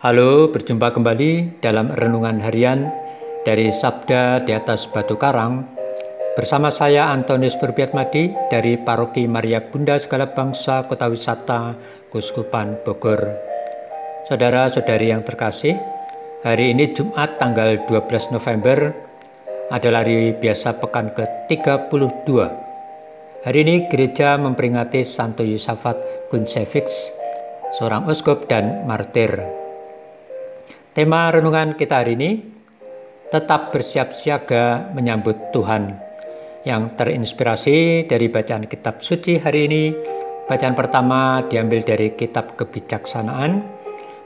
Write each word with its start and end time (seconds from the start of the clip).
Halo, 0.00 0.48
berjumpa 0.48 0.96
kembali 0.96 1.60
dalam 1.60 1.92
renungan 1.92 2.40
harian 2.40 2.88
dari 3.44 3.68
Sabda 3.68 4.40
di 4.48 4.56
atas 4.56 4.88
Batu 4.88 5.20
Karang 5.20 5.68
bersama 6.32 6.72
saya 6.72 7.12
Antonius 7.12 7.52
Berbiatmadi 7.60 8.48
dari 8.48 8.80
Paroki 8.80 9.28
Maria 9.28 9.60
Bunda 9.60 10.00
Segala 10.00 10.32
Bangsa 10.32 10.88
Kota 10.88 11.04
Wisata 11.04 11.76
Kuskupan 12.08 12.80
Bogor. 12.80 13.28
Saudara-saudari 14.24 15.12
yang 15.12 15.20
terkasih, 15.20 15.76
hari 16.48 16.72
ini 16.72 16.96
Jumat 16.96 17.36
tanggal 17.36 17.84
12 17.84 18.32
November 18.32 18.96
adalah 19.68 20.00
hari 20.00 20.32
biasa 20.32 20.80
pekan 20.80 21.12
ke-32. 21.12 22.28
Hari 23.44 23.58
ini 23.68 23.84
gereja 23.92 24.40
memperingati 24.40 25.04
Santo 25.04 25.44
Yusafat 25.44 26.32
Kunsevix, 26.32 26.88
seorang 27.76 28.08
uskup 28.08 28.48
dan 28.48 28.88
martir. 28.88 29.59
Tema 30.90 31.30
renungan 31.30 31.78
kita 31.78 32.02
hari 32.02 32.18
ini 32.18 32.42
tetap 33.30 33.70
bersiap 33.70 34.10
siaga 34.10 34.90
menyambut 34.90 35.54
Tuhan 35.54 35.94
yang 36.66 36.98
terinspirasi 36.98 38.10
dari 38.10 38.26
bacaan 38.26 38.66
kitab 38.66 38.98
suci 38.98 39.38
hari 39.38 39.70
ini. 39.70 39.94
Bacaan 40.50 40.74
pertama 40.74 41.46
diambil 41.46 41.86
dari 41.86 42.18
kitab 42.18 42.58
kebijaksanaan 42.58 43.62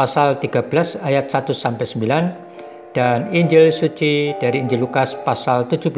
pasal 0.00 0.40
13 0.40 0.96
ayat 1.04 1.28
1 1.28 1.52
sampai 1.52 1.84
9 1.84 2.96
dan 2.96 3.28
Injil 3.36 3.68
suci 3.68 4.32
dari 4.40 4.64
Injil 4.64 4.80
Lukas 4.80 5.12
pasal 5.28 5.68
17 5.68 5.92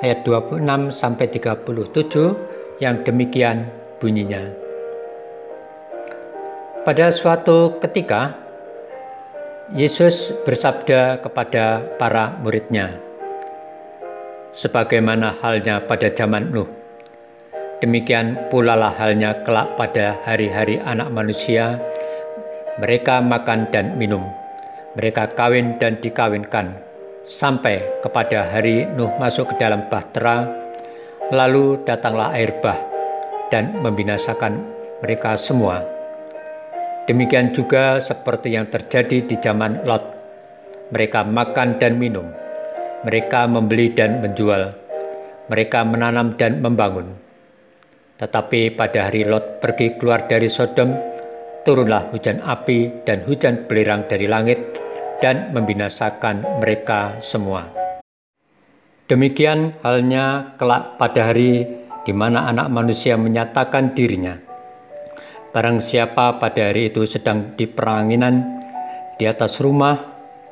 ayat 0.00 0.24
26 0.24 0.64
sampai 0.88 1.28
37 1.36 2.80
yang 2.80 3.04
demikian 3.04 3.68
bunyinya. 4.00 4.40
Pada 6.80 7.12
suatu 7.12 7.76
ketika 7.76 8.48
Yesus 9.70 10.34
bersabda 10.42 11.22
kepada 11.22 11.78
para 11.94 12.34
muridnya, 12.42 12.90
Sebagaimana 14.50 15.38
halnya 15.38 15.86
pada 15.86 16.10
zaman 16.10 16.50
Nuh, 16.50 16.66
demikian 17.78 18.50
pula 18.50 18.74
lah 18.74 18.90
halnya 18.98 19.46
kelak 19.46 19.78
pada 19.78 20.18
hari-hari 20.26 20.82
anak 20.82 21.14
manusia, 21.14 21.78
mereka 22.82 23.22
makan 23.22 23.70
dan 23.70 23.94
minum, 23.94 24.26
mereka 24.98 25.30
kawin 25.38 25.78
dan 25.78 26.02
dikawinkan, 26.02 26.74
sampai 27.22 28.02
kepada 28.02 28.50
hari 28.50 28.90
Nuh 28.98 29.14
masuk 29.22 29.54
ke 29.54 29.62
dalam 29.62 29.86
bahtera, 29.86 30.50
lalu 31.30 31.78
datanglah 31.86 32.34
air 32.34 32.58
bah 32.58 32.82
dan 33.54 33.78
membinasakan 33.78 34.66
mereka 34.98 35.38
semua 35.38 35.99
Demikian 37.10 37.50
juga 37.50 37.98
seperti 37.98 38.54
yang 38.54 38.70
terjadi 38.70 39.26
di 39.26 39.34
zaman 39.34 39.82
Lot. 39.82 40.14
Mereka 40.94 41.26
makan 41.26 41.82
dan 41.82 41.98
minum, 41.98 42.30
mereka 43.02 43.50
membeli 43.50 43.90
dan 43.90 44.22
menjual, 44.22 44.70
mereka 45.50 45.82
menanam 45.82 46.38
dan 46.38 46.62
membangun. 46.62 47.18
Tetapi 48.14 48.78
pada 48.78 49.10
hari 49.10 49.26
Lot 49.26 49.58
pergi 49.58 49.98
keluar 49.98 50.30
dari 50.30 50.46
Sodom, 50.46 50.94
turunlah 51.66 52.14
hujan 52.14 52.46
api 52.46 53.02
dan 53.02 53.26
hujan 53.26 53.66
belerang 53.66 54.06
dari 54.06 54.30
langit 54.30 54.78
dan 55.18 55.50
membinasakan 55.50 56.62
mereka 56.62 57.18
semua. 57.18 57.74
Demikian 59.10 59.74
halnya 59.82 60.54
kelak 60.62 60.94
pada 60.94 61.34
hari 61.34 61.66
di 62.06 62.14
mana 62.14 62.46
anak 62.46 62.70
manusia 62.70 63.18
menyatakan 63.18 63.98
dirinya– 63.98 64.46
Barang 65.50 65.82
siapa 65.82 66.38
pada 66.38 66.70
hari 66.70 66.94
itu 66.94 67.02
sedang 67.10 67.58
di 67.58 67.66
peranginan 67.66 68.62
di 69.18 69.26
atas 69.26 69.58
rumah 69.58 69.98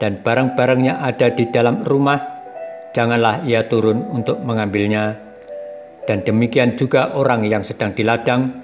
dan 0.03 0.19
barang-barangnya 0.27 0.99
ada 0.99 1.31
di 1.31 1.47
dalam 1.55 1.87
rumah, 1.87 2.19
janganlah 2.91 3.47
ia 3.47 3.63
turun 3.71 4.03
untuk 4.11 4.43
mengambilnya. 4.43 5.15
Dan 6.03 6.27
demikian 6.27 6.75
juga 6.75 7.15
orang 7.15 7.47
yang 7.47 7.63
sedang 7.63 7.95
di 7.95 8.03
ladang, 8.03 8.59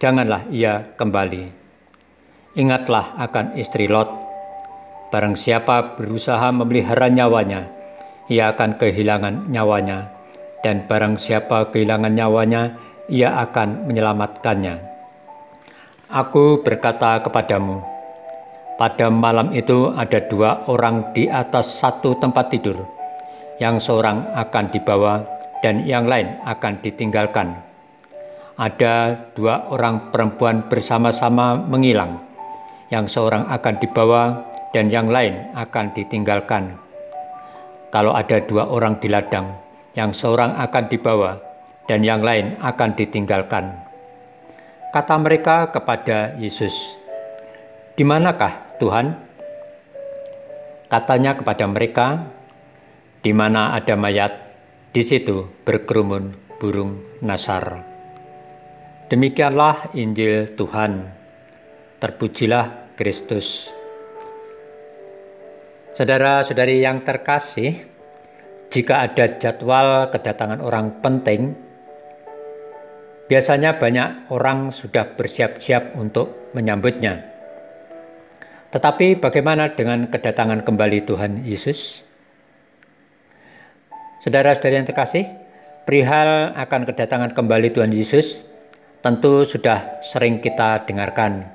janganlah 0.00 0.48
ia 0.48 0.88
kembali. 0.96 1.52
Ingatlah 2.56 3.20
akan 3.20 3.60
istri 3.60 3.84
Lot. 3.84 4.08
Barang 5.12 5.36
siapa 5.36 6.00
berusaha 6.00 6.48
memelihara 6.48 7.12
nyawanya, 7.12 7.68
ia 8.32 8.56
akan 8.56 8.80
kehilangan 8.80 9.52
nyawanya. 9.52 10.16
Dan 10.64 10.88
barang 10.88 11.20
siapa 11.20 11.68
kehilangan 11.68 12.16
nyawanya, 12.16 12.80
ia 13.12 13.36
akan 13.36 13.84
menyelamatkannya. 13.84 14.93
Aku 16.14 16.62
berkata 16.62 17.18
kepadamu, 17.26 17.82
pada 18.78 19.10
malam 19.10 19.50
itu 19.50 19.90
ada 19.98 20.22
dua 20.22 20.62
orang 20.70 21.10
di 21.10 21.26
atas 21.26 21.82
satu 21.82 22.14
tempat 22.22 22.54
tidur, 22.54 22.86
yang 23.58 23.82
seorang 23.82 24.22
akan 24.30 24.70
dibawa 24.70 25.26
dan 25.58 25.82
yang 25.82 26.06
lain 26.06 26.38
akan 26.46 26.78
ditinggalkan. 26.86 27.58
Ada 28.54 29.26
dua 29.34 29.66
orang 29.74 30.14
perempuan 30.14 30.70
bersama-sama 30.70 31.58
menghilang, 31.58 32.22
yang 32.94 33.10
seorang 33.10 33.50
akan 33.50 33.74
dibawa 33.82 34.46
dan 34.70 34.94
yang 34.94 35.10
lain 35.10 35.50
akan 35.58 35.98
ditinggalkan. 35.98 36.78
Kalau 37.90 38.14
ada 38.14 38.38
dua 38.38 38.70
orang 38.70 39.02
di 39.02 39.10
ladang, 39.10 39.50
yang 39.98 40.14
seorang 40.14 40.62
akan 40.62 40.84
dibawa 40.86 41.42
dan 41.90 42.06
yang 42.06 42.22
lain 42.22 42.54
akan 42.62 42.94
ditinggalkan. 42.94 43.83
Kata 44.94 45.18
mereka 45.18 45.74
kepada 45.74 46.38
Yesus, 46.38 46.94
"Di 47.98 48.06
manakah 48.06 48.78
Tuhan?" 48.78 49.10
Katanya 50.86 51.34
kepada 51.34 51.66
mereka, 51.66 52.30
"Di 53.18 53.34
mana 53.34 53.74
ada 53.74 53.98
mayat, 53.98 54.30
di 54.94 55.02
situ 55.02 55.50
berkerumun 55.66 56.38
burung 56.62 57.18
nasar." 57.26 57.82
Demikianlah 59.10 59.90
Injil 59.98 60.54
Tuhan. 60.54 61.10
Terpujilah 61.98 62.94
Kristus. 62.94 63.74
Saudara-saudari 65.98 66.78
yang 66.78 67.02
terkasih, 67.02 67.82
jika 68.70 69.10
ada 69.10 69.26
jadwal 69.42 70.06
kedatangan 70.14 70.62
orang 70.62 71.02
penting 71.02 71.63
Biasanya 73.24 73.80
banyak 73.80 74.28
orang 74.28 74.68
sudah 74.68 75.16
bersiap-siap 75.16 75.96
untuk 75.96 76.52
menyambutnya. 76.52 77.24
Tetapi 78.68 79.16
bagaimana 79.16 79.72
dengan 79.72 80.12
kedatangan 80.12 80.60
kembali 80.60 81.08
Tuhan 81.08 81.40
Yesus? 81.46 82.04
Saudara-saudari 84.20 84.76
yang 84.76 84.88
terkasih, 84.88 85.24
perihal 85.88 86.52
akan 86.52 86.84
kedatangan 86.84 87.32
kembali 87.32 87.72
Tuhan 87.72 87.92
Yesus 87.96 88.44
tentu 89.04 89.44
sudah 89.44 90.00
sering 90.04 90.40
kita 90.40 90.84
dengarkan. 90.84 91.48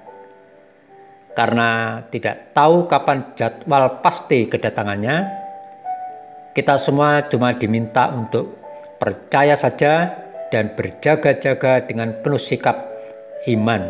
Karena 1.34 2.02
tidak 2.10 2.54
tahu 2.54 2.90
kapan 2.90 3.34
jadwal 3.38 4.02
pasti 4.02 4.50
kedatangannya, 4.50 5.18
kita 6.54 6.78
semua 6.82 7.26
cuma 7.30 7.54
diminta 7.58 8.10
untuk 8.10 8.58
percaya 9.02 9.54
saja 9.54 10.14
dan 10.50 10.74
berjaga-jaga 10.74 11.86
dengan 11.86 12.20
penuh 12.22 12.42
sikap 12.42 12.78
iman. 13.50 13.90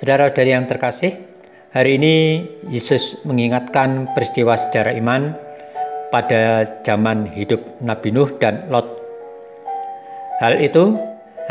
Saudara-saudari 0.00 0.50
yang 0.56 0.64
terkasih, 0.64 1.12
hari 1.76 2.00
ini 2.00 2.14
Yesus 2.72 3.20
mengingatkan 3.28 4.16
peristiwa 4.16 4.56
sejarah 4.56 4.96
iman 4.96 5.36
pada 6.08 6.66
zaman 6.82 7.30
hidup 7.36 7.60
Nabi 7.84 8.10
Nuh 8.10 8.32
dan 8.40 8.66
Lot. 8.72 8.88
Hal 10.40 10.56
itu 10.58 10.96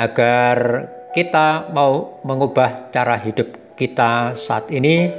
agar 0.01 0.89
kita 1.13 1.69
mau 1.73 2.21
mengubah 2.25 2.89
cara 2.89 3.21
hidup 3.21 3.77
kita 3.77 4.33
saat 4.33 4.67
ini 4.73 5.13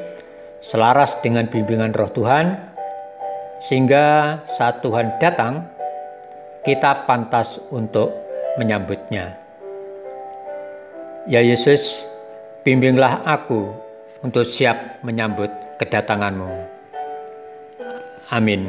selaras 0.61 1.16
dengan 1.25 1.49
bimbingan 1.49 1.96
roh 1.96 2.12
Tuhan, 2.12 2.52
sehingga 3.64 4.38
saat 4.58 4.84
Tuhan 4.84 5.16
datang, 5.16 5.64
kita 6.61 7.09
pantas 7.09 7.57
untuk 7.73 8.12
menyambutnya. 8.61 9.37
Ya 11.25 11.41
Yesus, 11.41 12.05
bimbinglah 12.65 13.25
aku 13.25 13.73
untuk 14.21 14.45
siap 14.45 15.01
menyambut 15.01 15.49
kedatanganmu. 15.81 16.53
Amin. 18.29 18.69